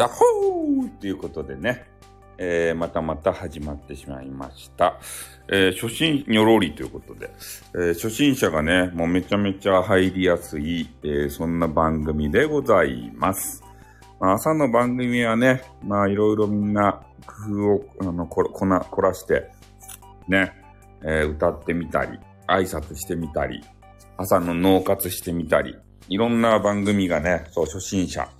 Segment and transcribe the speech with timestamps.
[0.00, 1.84] じゃほーっていうことでね、
[2.38, 4.98] えー、またまた始まってしまいました。
[5.52, 7.30] えー、初心にょろりということで、
[7.74, 13.62] えー、初心者がね、もうめちゃめちゃ入りやすい、え、そんな番組でございます。
[14.18, 19.50] まあ、朝の番組はね、まあいろいろみんな工夫をあのここな凝らして、
[20.28, 20.54] ね、
[21.04, 23.62] え、歌ってみたり、挨拶してみたり、
[24.16, 25.76] 朝の脳活してみたり、
[26.08, 28.30] いろんな番組がね、そう、初心者、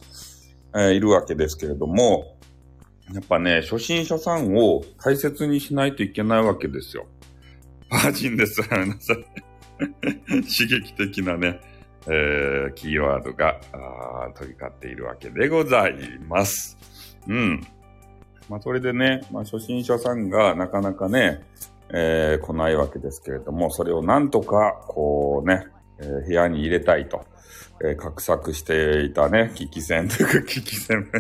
[0.77, 2.37] え、いるわけですけれども、
[3.13, 7.07] やっぱね、初心者さんを大切にしないといけないわけですよ。
[7.91, 8.63] バージンです。
[8.63, 9.17] ごめんなさい。
[9.79, 11.61] 刺激的なね、
[12.07, 13.61] えー、キーワードが
[14.35, 15.95] 飛び交っているわけでござい
[16.29, 16.79] ます。
[17.27, 17.61] うん。
[18.49, 21.43] まあ、それでね、まあ、初心者さんがなかなかね、
[21.93, 25.67] えー、来ないわけですけれども、それをなんとか、こうね、
[25.99, 27.25] えー、部屋に入れたいと、
[27.83, 31.11] えー、画策していたね、危機戦というか、危機戦、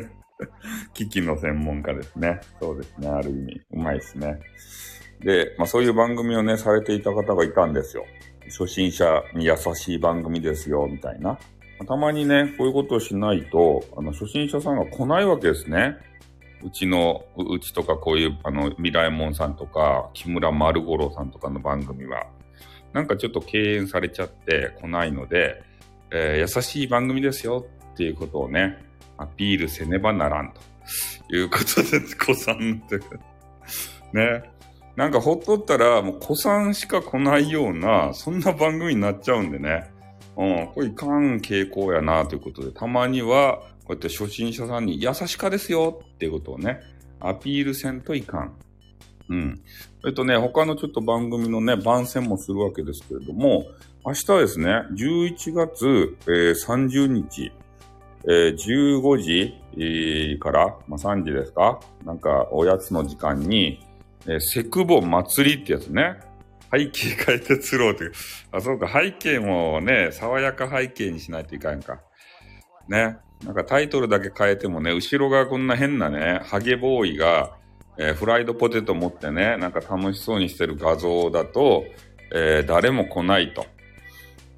[0.94, 2.40] 危 機 の専門家ですね。
[2.60, 4.40] そうですね、ある意味、うまいですね。
[5.20, 8.04] で、まあそういう番組をね、されていた方がいたんですよ。
[8.46, 11.38] 初心者に優しい番組ですよ、みたいな。
[11.86, 15.96] たまにね、こういうことをしないと、あの、初心者さんが来ないわけですね。
[16.62, 22.26] うちの、うちとかこういう、あの、未来門さんとか、木村丸五郎さんとかの番組は、
[22.92, 25.62] なんかちょっと敬遠されちゃって来ないので、
[26.12, 28.78] えー、優しい番組ですよっていうことをね、
[29.16, 30.60] アピールせねばならんと
[31.34, 32.98] いうことで、子さんって、
[34.12, 34.42] ね。
[34.96, 39.90] なんかほっとったら、もう子さんしか来ないような、そんな番組になっちゃうんでね。
[40.36, 46.80] うん、これいかん傾向やなということで、たまには、こうやって初心者さんに優しかですよっていうことをね、
[47.20, 48.54] アピールせんといかん。
[49.28, 49.60] うん。
[50.06, 53.64] えっとね、他のちょっと番組のね、番宣もするわけですけれども、
[54.02, 57.52] 明日ですね、11月、えー、30日、
[58.24, 63.86] えー、15時、えー、から、まあ、3時ですかなんか、おやつの時間に、
[64.24, 66.18] えー、セクボ祭りってやつね。
[66.72, 68.12] 背景変えて釣ろうという。
[68.52, 72.00] あ、そうか、背景もね、爽やか背景にしないといかんか。
[72.88, 73.18] ね。
[73.44, 77.50] なんかタイトルだけ変えてもね、後ろがこんな変なね、ハゲボーイが、
[77.98, 81.84] えー、フライドポテト持ってね、なんか楽しそうにしてる画像だと、
[82.34, 83.66] えー、誰も来ないと。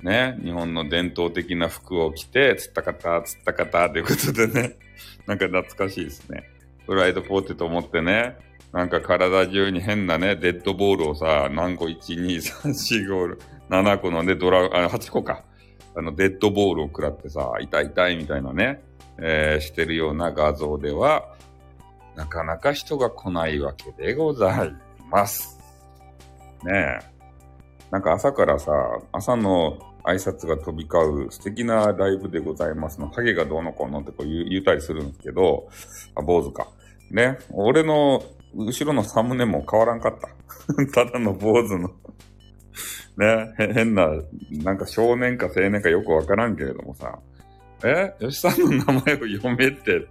[0.02, 4.76] ね、日本の伝統的な服を着て、つったかた、つったかたということでね、
[5.26, 6.44] なんか懐かしいですね。
[6.86, 8.36] フライドポテト持ってね、
[8.72, 13.38] なんか体中に変なね、デッドボールをさ、何個 ?1、2、3、4、5、
[13.70, 15.44] 7個のね、ドラ、あ、8個か。
[15.94, 18.82] あの、デッドボールを食らってさ、痛い痛いみたいなね、
[19.18, 21.34] えー、してるような画像では、
[22.16, 24.74] なかなか人が来ないわけでござい
[25.10, 25.58] ます。
[26.64, 27.12] ねえ。
[27.90, 28.72] なんか朝からさ、
[29.12, 33.08] 朝の挨拶が飛び交う素敵なライブでございますの。
[33.08, 35.68] ハゲがどうのこうのってこう言うたりするんですけど、
[36.14, 36.68] あ、坊主か。
[37.10, 37.38] ね。
[37.50, 38.22] 俺の
[38.54, 40.28] 後ろのサムネも変わらんかった。
[41.04, 41.90] ただの坊主の
[43.16, 43.54] ね。
[43.74, 44.08] 変な、
[44.50, 47.18] なんか少年か青年かよくわからんけれどもさ。
[47.84, 48.14] え？
[48.20, 50.06] 吉さんの名前を読めてって。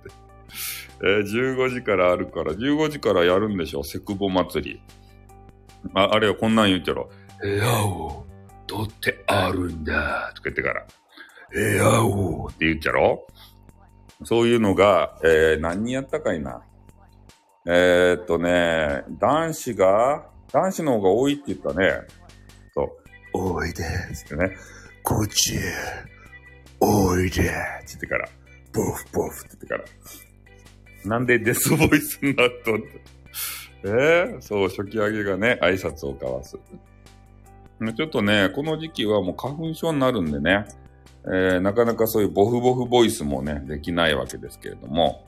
[1.04, 3.84] えー、15時からあるから、15時からやるんでしょ？
[3.84, 4.82] セクボ祭り。
[5.96, 7.10] あ、あれよ、こんなん言うちゃろ。
[7.42, 8.26] 部屋を
[8.72, 10.32] 取ってあるんだ。
[10.34, 10.86] とか言ってから。
[11.52, 13.28] 部屋をって言っちゃろ
[14.24, 16.62] そういうのが、えー、何人やったかいな。
[17.66, 21.92] えー、っとね、男子が、男子の方が多いって言ったね。
[22.74, 22.92] そう。
[23.34, 23.84] 多いで
[24.16, 24.56] すってね。
[25.04, 25.58] こっち、
[26.80, 28.30] おいでって言ってから。
[28.74, 29.84] ボフボフって言ってから。
[31.10, 33.02] なんでデスボイスになっとって。
[33.84, 36.58] えー、そう、初期上げがね、挨拶を交わす。
[37.96, 40.66] ちょっとね、この時期はもう花粉症になるんでね、
[41.26, 45.26] えー、なかなかそういうボフボフボイスもね、できないわけですけれども、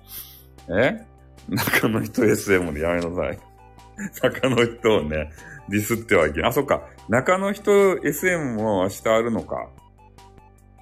[0.70, 1.04] え
[1.50, 3.40] 中の人 SM でやめなさい。
[4.22, 5.32] 中の人をね、
[5.70, 6.50] ディスってはいけない。
[6.50, 6.84] あ、そっか。
[7.10, 7.72] 中の人
[8.04, 9.68] SM も明日あるのか。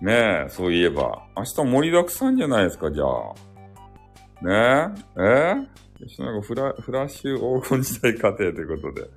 [0.01, 1.24] ねえ、そういえば。
[1.36, 3.34] 明日盛りだくさんじゃないですか、じゃあ。
[4.42, 5.81] ねええ？
[6.19, 9.09] なんかフラフラッシュ黄金時代過程ということで。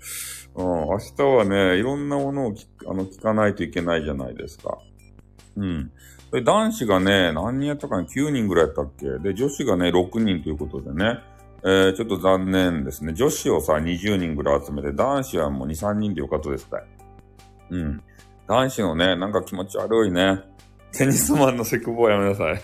[0.56, 4.78] うん、明日はね、いろんなものを聞あの聞かないといけないじゃないですか。
[5.56, 5.90] うん。
[6.44, 9.06] 男子がね、何人やったかな ?9 人ぐらいやったっけ？
[9.19, 11.19] で、女子がね、6人ということでね。
[11.66, 13.14] えー、ちょっと残念ですね。
[13.14, 16.82] 女子をさ、20人ぐらい集めて、男子はもう2、3人でよかったですか。
[17.70, 18.02] うん。
[18.46, 20.42] 男子のね、なんか気持ち悪いね。
[20.92, 22.62] テニスマンのセクボーやめなさい。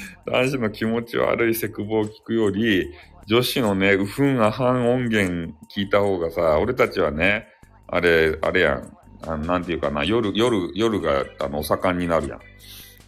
[0.26, 2.90] 男子の気持ち悪いセクボを聞くより、
[3.26, 7.46] 女子のね、うふんあはん音源聞いた方がさ、俺たちはね、
[7.86, 8.96] あれ、あれやん。
[9.26, 12.40] あなんていうかな、夜、夜、夜が、あの、お盛んになるやん。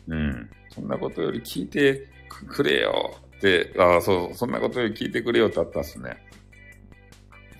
[0.09, 0.51] うん。
[0.69, 2.09] そんなことより聞いて
[2.49, 6.17] くれよっで、ああ、そう、そんなことより聞いてくれよってあったっすね。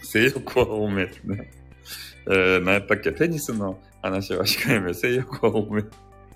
[0.03, 1.51] 性欲は多めってね。
[2.29, 3.13] えー、何やったっけ？
[3.13, 5.83] テニスの話は控えめ、性欲は多め。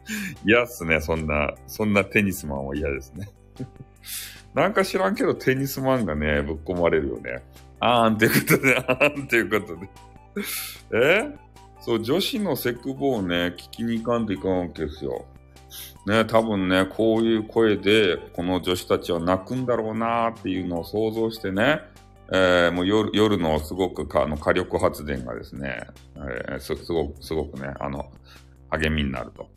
[0.45, 3.29] 嫌っすね、そんな、そんなテニスマンは嫌ですね。
[4.55, 7.43] なんか知らんけどテニスマンがね、ぶっ込まれるよね。
[7.81, 9.89] あーんっていうことで、 あーんっていうことで。
[10.93, 11.45] え？
[11.81, 15.27] そう、女子のセクボをね、聞きに行かんといかんわけですよ。
[16.07, 21.81] ね、多分ね、こういう声で、この女子たちは泣くんだろうなーっていうのを想像してね、
[22.33, 25.87] えー、もう夜夜のすごくあの火力発電がですね、
[26.17, 28.11] えー、すごく、すごくね、あの、
[28.71, 29.49] 励みになると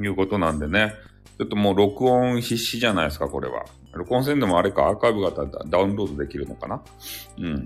[0.00, 0.94] いうことなんでね、
[1.38, 3.64] ちょっともう録音必至じゃないですか、これは。
[3.92, 6.82] 録音せんでもあれか、アーカイブ型ダウンロードできるのかな？
[7.38, 7.64] うん。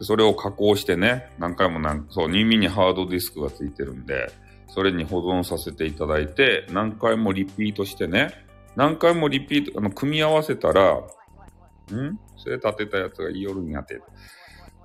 [0.00, 4.30] それを加工してね、何回もなんそう、耳にハードディスクがついてるんで、
[4.68, 8.32] それに保存させていただいて、何回もリピートしてね、
[8.74, 12.18] 何回もリピート、あの、組み合わせたら、ん？
[12.36, 14.00] それ立てたやつが言いよるんやて。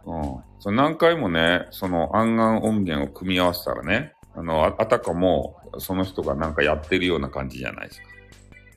[0.05, 0.37] うん。
[0.59, 8.07] それ何回もね、その暗暗音源を組み合わせたらね、あの、あたかも、その人がなんかやってるような感じじゃないですか。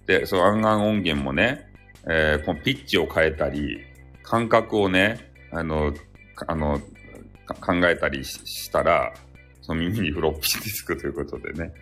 [0.06, 1.66] で、その暗暗音源もね、
[2.06, 3.80] えー、このピッチを変えたり、
[4.22, 5.94] 感覚をね、あの、
[6.46, 6.80] あの、
[7.60, 9.12] 考えたりしたら、
[9.62, 11.72] その耳にフロッピーディスクということでね。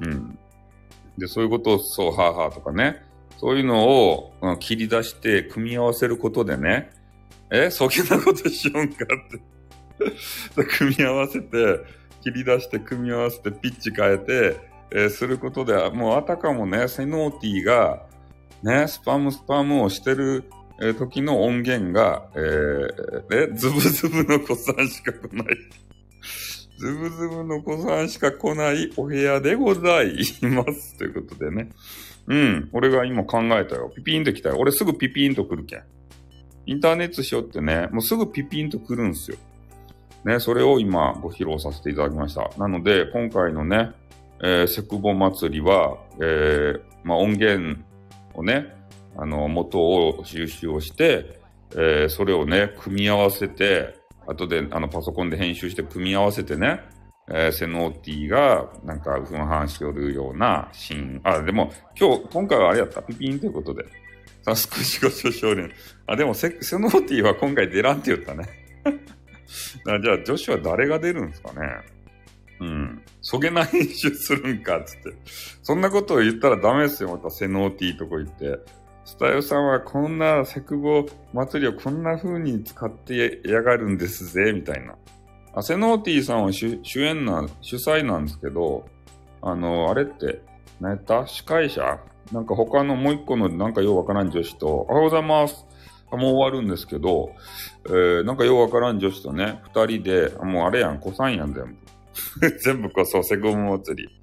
[0.00, 0.38] うん。
[1.16, 3.02] で、そういうことを、そう、はあはあとかね。
[3.38, 6.90] そういうのを、うん、切り出して組み合わせることでね。
[7.50, 11.80] え、そげなことしよんかって 組み合わせて、
[12.20, 14.60] 切り出して組み合わせてピッチ変えて、
[14.92, 18.06] えー、することで、もうあたかもね、セノーティーが、
[18.62, 20.44] ね、スパムスパムをしてる、
[20.80, 25.56] えー、時の音源が、えー、え、ズブズブの子さんしか来ない。
[26.78, 30.96] ズブズブの子さんしか来ないお部屋でございます。
[30.96, 31.70] ということでね。
[32.26, 32.68] うん。
[32.72, 33.92] 俺が今考えたよ。
[33.94, 34.56] ピピンと来たよ。
[34.58, 35.82] 俺すぐピピンと来るけん。
[36.66, 39.36] インターネットしよってね、もうすぐピピンと来るんすよ。
[40.24, 42.50] ね、それを今ご披露させていただきました。
[42.58, 43.92] なので、今回のね、
[44.42, 47.80] えー、セクボ祭りは、えー、まあ、音源
[48.34, 48.74] をね、
[49.16, 51.40] あの、元を収集をして、
[51.72, 56.80] えー、それをね、組み合わせて、後であのパソコンで編集して組み合わせてね、
[57.28, 61.20] えー、セノーティがなんか分半しよるようなシーン。
[61.24, 63.02] あ、でも今日、今回はあれやった。
[63.02, 63.84] ピピンということで。
[64.42, 65.70] サスク仕事少年。
[66.06, 68.48] あ、でもセセノーティは今回出らんって言ったね。
[70.02, 71.60] じゃあ女子は誰が出るんですかね？
[72.60, 73.02] うん。
[73.22, 75.12] そげな編集するんか、つって。
[75.62, 78.58] そんなことを言ったらダメですよ、またセノーティーとこ行って。
[79.04, 84.94] スタヨさんはこんなセクボ祭りをこんな風に使ってやがるんですぜ、みたいな。
[85.54, 88.86] あ、セノーティーさんは主演な、主催なんですけど、
[89.42, 90.42] あの、あれって、
[90.80, 91.26] 何やった？
[91.26, 91.98] 司会者？
[92.30, 95.66] なんか他のもう一個のなんかようわからん女子と、おはようございます。
[96.12, 97.34] もう終わるんですけど、
[97.86, 102.50] えー、なんかようわからん女子とね、二人で、もうあれやん、子さんやん、全部。
[102.64, 104.20] 全部こそ、セクボ祭り。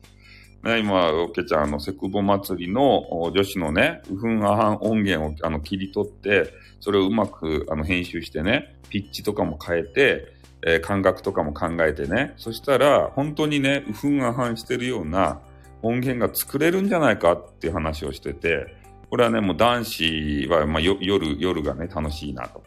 [0.64, 10.34] ね、今、おけちゃん、あの、セクボ祭りの女子のね、ウフンアハン音源をあの切り取って、それをうまくあの編集してね、ピッチとかも変えて、
[10.66, 15.40] えー、感覚とかも考えてね、そしたら、本当にね、ウフンアハンしてるような
[15.82, 18.76] 音源が作れるんじゃないかっていう話をしてて、
[19.10, 20.98] これはね、もう男子は、まあ、夜、
[21.40, 22.64] 夜がね、楽しいなと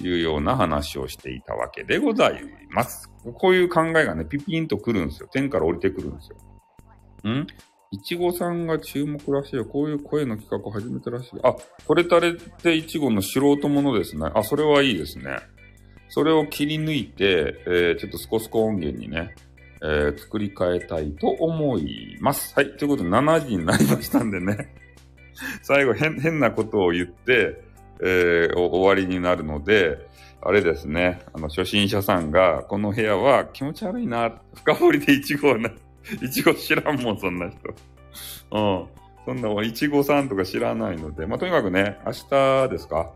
[0.00, 3.10] いうような話をしていたわけでございます。
[3.34, 5.28] こういう考えがね、ピピンとくるんですよ。
[5.32, 6.30] 天から降りてくるんです
[7.24, 7.30] よ。
[7.30, 7.46] ん？
[7.92, 9.66] いちごさんが注目らしいよ。
[9.66, 11.40] こういう声の企画を始めたらしい。
[11.42, 11.54] あ、
[11.86, 14.30] これたれっていちごの素人ものですね。
[14.34, 15.40] あ、それはいいですね。
[16.08, 19.34] それを切り抜いて、えー、ちょっとスコスコ音源にね、
[19.82, 22.54] えー、作り変えたいと思います。
[22.54, 22.76] はい。
[22.76, 24.81] ということで、7時になりましたんでね。
[25.62, 27.62] 最後変、変なことを言って、
[28.02, 29.98] えー、終わりになるので、
[30.40, 35.70] あれですね、あの、初心者さんが、この部屋は気持ち悪いな、深掘りでイチゴはな、
[36.20, 37.58] イチゴ知らんもん、そんな人。
[38.50, 38.86] うん。
[39.24, 43.12] そんな、いちごさんとか知らないので、まあ、とにかくね、明日ですか、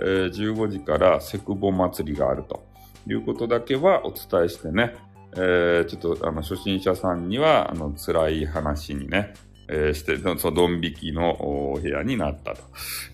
[0.00, 2.64] えー、15時からセクボ祭りがあると
[3.06, 4.94] いうことだけはお伝えしてね、
[5.34, 9.34] えー、ちょっと、あの、初心者さんには、あの、辛い話にね、
[9.72, 12.60] えー、して、そのドン引きのお部屋になったと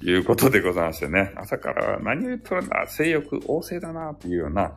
[0.02, 4.72] いうことでございましてね、朝から何を言っとるんだ、性欲旺盛だな、っていうような、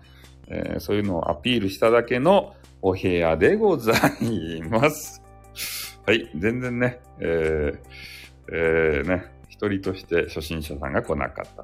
[0.49, 5.21] えー、そういうのをアピールしただけのお部屋でございます。
[6.05, 7.79] はい、全然ね、えー、
[8.51, 11.63] えー、ね、一人として初心者さんが来なかった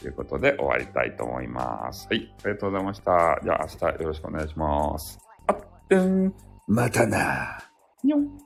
[0.00, 2.08] ということで終わりたいと思います。
[2.10, 3.40] はい、ありがとうございました。
[3.44, 5.18] じゃあ明日よろしくお願いします。
[5.46, 5.58] あっ、
[5.90, 6.34] うん、
[6.66, 7.58] またな。
[8.02, 8.43] にょん。